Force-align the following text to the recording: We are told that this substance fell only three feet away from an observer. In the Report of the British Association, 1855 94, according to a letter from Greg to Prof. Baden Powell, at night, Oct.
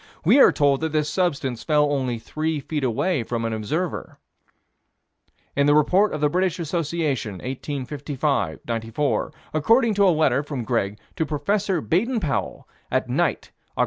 We 0.25 0.39
are 0.39 0.51
told 0.51 0.81
that 0.81 0.93
this 0.93 1.07
substance 1.11 1.61
fell 1.63 1.91
only 1.91 2.17
three 2.17 2.59
feet 2.59 2.83
away 2.83 3.21
from 3.21 3.45
an 3.45 3.53
observer. 3.53 4.17
In 5.55 5.67
the 5.67 5.75
Report 5.75 6.11
of 6.11 6.21
the 6.21 6.27
British 6.27 6.57
Association, 6.57 7.33
1855 7.33 8.61
94, 8.67 9.31
according 9.53 9.93
to 9.93 10.07
a 10.07 10.09
letter 10.09 10.41
from 10.41 10.63
Greg 10.63 10.97
to 11.17 11.25
Prof. 11.27 11.45
Baden 11.87 12.19
Powell, 12.19 12.67
at 12.89 13.09
night, 13.09 13.51
Oct. 13.77 13.79